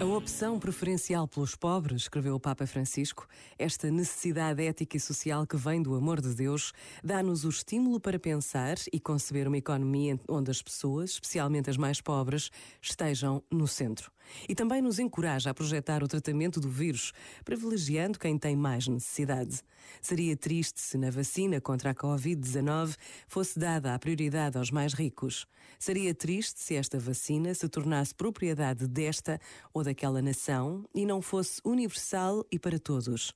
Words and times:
A 0.00 0.04
opção 0.04 0.58
preferencial 0.58 1.28
pelos 1.28 1.54
pobres, 1.54 2.02
escreveu 2.02 2.34
o 2.34 2.40
Papa 2.40 2.66
Francisco, 2.66 3.28
esta 3.56 3.90
necessidade 3.92 4.62
ética 4.64 4.96
e 4.96 5.00
social 5.00 5.46
que 5.46 5.56
vem 5.56 5.80
do 5.80 5.94
amor 5.94 6.20
de 6.20 6.34
Deus, 6.34 6.72
dá-nos 7.02 7.44
o 7.44 7.48
estímulo 7.48 8.00
para 8.00 8.18
pensar 8.18 8.76
e 8.92 8.98
conceber 8.98 9.46
uma 9.46 9.56
economia 9.56 10.18
onde 10.28 10.50
as 10.50 10.60
pessoas, 10.60 11.10
especialmente 11.10 11.70
as 11.70 11.76
mais 11.76 12.00
pobres, 12.00 12.50
estejam 12.82 13.40
no 13.50 13.68
centro. 13.68 14.13
E 14.48 14.54
também 14.54 14.82
nos 14.82 14.98
encoraja 14.98 15.50
a 15.50 15.54
projetar 15.54 16.02
o 16.02 16.08
tratamento 16.08 16.60
do 16.60 16.68
vírus, 16.68 17.12
privilegiando 17.44 18.18
quem 18.18 18.38
tem 18.38 18.56
mais 18.56 18.86
necessidade. 18.86 19.62
Seria 20.00 20.36
triste 20.36 20.80
se 20.80 20.96
na 20.98 21.10
vacina 21.10 21.60
contra 21.60 21.90
a 21.90 21.94
Covid-19 21.94 22.96
fosse 23.26 23.58
dada 23.58 23.94
a 23.94 23.98
prioridade 23.98 24.58
aos 24.58 24.70
mais 24.70 24.94
ricos. 24.94 25.46
Seria 25.78 26.14
triste 26.14 26.60
se 26.60 26.74
esta 26.74 26.98
vacina 26.98 27.54
se 27.54 27.68
tornasse 27.68 28.14
propriedade 28.14 28.86
desta 28.86 29.40
ou 29.72 29.82
daquela 29.82 30.22
nação 30.22 30.88
e 30.94 31.04
não 31.04 31.20
fosse 31.20 31.60
universal 31.64 32.44
e 32.50 32.58
para 32.58 32.78
todos. 32.78 33.34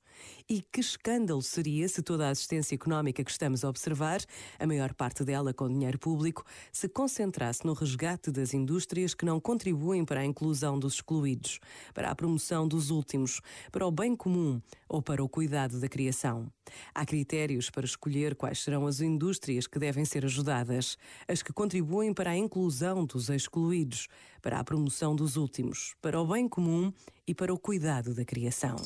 E 0.49 0.61
que 0.61 0.79
escândalo 0.79 1.41
seria 1.41 1.87
se 1.87 2.01
toda 2.01 2.27
a 2.27 2.31
assistência 2.31 2.75
económica 2.75 3.23
que 3.23 3.31
estamos 3.31 3.63
a 3.63 3.69
observar, 3.69 4.21
a 4.57 4.67
maior 4.67 4.93
parte 4.93 5.23
dela 5.23 5.53
com 5.53 5.69
dinheiro 5.69 5.99
público, 5.99 6.43
se 6.71 6.89
concentrasse 6.89 7.65
no 7.65 7.73
resgate 7.73 8.31
das 8.31 8.53
indústrias 8.53 9.13
que 9.13 9.25
não 9.25 9.39
contribuem 9.39 10.03
para 10.03 10.21
a 10.21 10.25
inclusão 10.25 10.78
dos 10.79 10.95
excluídos, 10.95 11.59
para 11.93 12.09
a 12.09 12.15
promoção 12.15 12.67
dos 12.67 12.89
últimos, 12.89 13.41
para 13.71 13.85
o 13.85 13.91
bem 13.91 14.15
comum 14.15 14.61
ou 14.87 15.01
para 15.01 15.23
o 15.23 15.29
cuidado 15.29 15.79
da 15.79 15.89
criação. 15.89 16.51
Há 16.93 17.05
critérios 17.05 17.69
para 17.69 17.85
escolher 17.85 18.35
quais 18.35 18.59
serão 18.59 18.87
as 18.87 19.01
indústrias 19.01 19.67
que 19.67 19.79
devem 19.79 20.05
ser 20.05 20.25
ajudadas, 20.25 20.97
as 21.27 21.41
que 21.41 21.53
contribuem 21.53 22.13
para 22.13 22.31
a 22.31 22.37
inclusão 22.37 23.05
dos 23.05 23.29
excluídos, 23.29 24.07
para 24.41 24.59
a 24.59 24.63
promoção 24.63 25.15
dos 25.15 25.35
últimos, 25.35 25.95
para 26.01 26.19
o 26.19 26.25
bem 26.25 26.47
comum 26.47 26.93
e 27.27 27.35
para 27.35 27.53
o 27.53 27.59
cuidado 27.59 28.13
da 28.13 28.23
criação. 28.23 28.77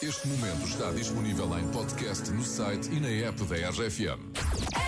Este 0.00 0.28
momento 0.28 0.64
está 0.64 0.92
disponível 0.92 1.58
em 1.58 1.66
podcast 1.72 2.30
no 2.30 2.44
site 2.44 2.88
e 2.92 3.00
na 3.00 3.08
app 3.08 3.42
da 3.44 3.56
RFM. 3.70 4.87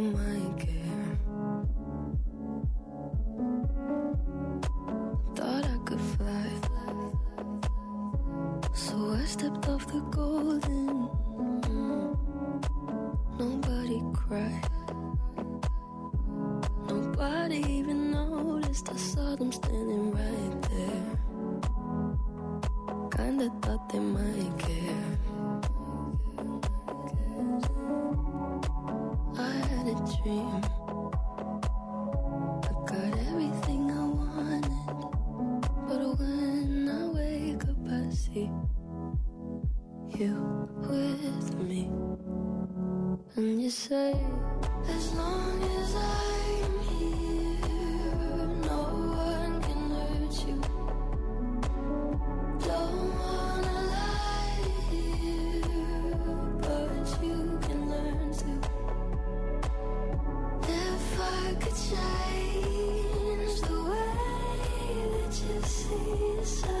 nobody 13.41 13.99
cried. 14.13 14.69
Nobody 16.87 17.59
even 17.77 18.11
noticed 18.11 18.87
I 18.91 18.97
saw 18.97 19.35
them 19.35 19.51
standing 19.51 20.11
right 20.11 20.55
there. 20.69 21.07
Kinda 23.17 23.47
thought 23.63 23.83
they 23.91 24.03
might 24.17 24.53
care. 24.67 25.11
I 29.49 29.53
had 29.71 29.85
a 29.93 29.97
dream. 30.13 30.61
You 40.21 40.69
with 40.87 41.55
me. 41.67 41.89
And 43.35 43.59
you 43.59 43.71
say, 43.71 44.13
as 44.87 45.13
long 45.13 45.63
as 45.63 45.95
I'm 45.95 46.79
here, 46.93 47.65
no 48.69 48.81
one 49.33 49.61
can 49.65 49.81
hurt 49.89 50.35
you. 50.47 50.57
Don't 52.67 53.03
wanna 53.19 53.77
lie 53.95 54.63
here, 54.91 56.13
but 56.65 57.07
you 57.23 57.39
can 57.65 57.79
learn 57.89 58.31
to. 58.41 58.51
If 60.69 61.19
I 61.19 61.55
could 61.61 61.77
change 61.89 63.55
the 63.61 63.79
way 63.89 64.13
that 65.13 65.35
you 65.47 65.57
see 65.63 66.35
yourself. 66.37 66.80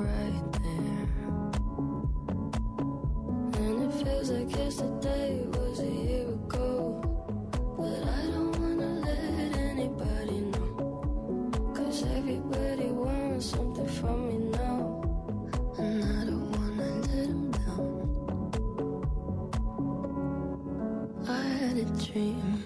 dream. 22.05 22.63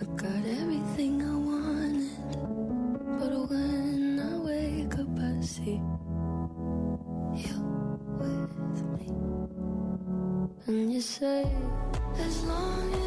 I 0.00 0.04
got 0.16 0.44
everything 0.60 1.22
I 1.22 1.34
wanted. 1.50 2.10
But 3.18 3.32
when 3.50 4.20
I 4.20 4.36
wake 4.38 4.94
up, 4.98 5.18
I 5.18 5.40
see 5.44 5.80
you 7.44 7.58
with 8.18 8.82
me. 8.94 9.08
And 10.66 10.92
you 10.92 11.00
say, 11.00 11.44
as 12.18 12.44
long 12.44 12.92
as 12.94 13.01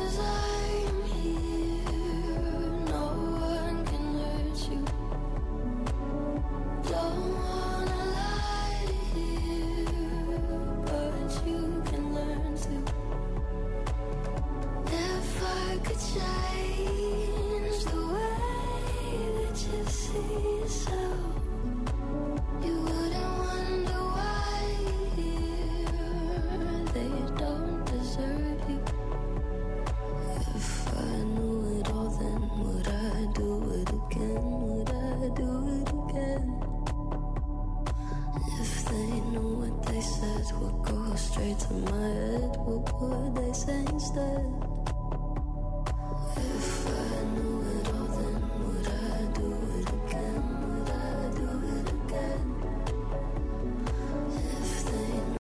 straight 41.35 41.59
to 41.59 41.73
my 41.73 42.07
head, 42.07 42.55
what 42.57 43.01
would 43.01 43.35
they 43.35 43.53
say 43.53 43.79
instead? 43.91 44.74